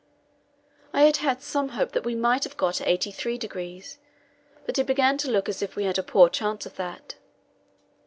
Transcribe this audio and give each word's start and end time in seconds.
I 0.93 1.03
had 1.03 1.17
had 1.17 1.43
some 1.43 1.69
hope 1.77 1.91
that 1.91 2.03
we 2.05 2.15
might 2.15 2.43
have 2.43 2.57
got 2.57 2.73
to 2.81 2.85
83°, 2.85 3.97
but 4.65 4.79
it 4.79 4.87
began 4.87 5.15
to 5.19 5.29
look 5.29 5.47
as 5.47 5.61
if 5.61 5.75
we 5.75 5.83
had 5.83 5.99
a 5.99 6.01
poor 6.01 6.27
chance 6.27 6.65
of 6.65 6.75
that. 6.77 7.17